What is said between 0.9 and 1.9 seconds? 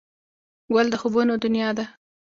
د خوبونو دنیا ده.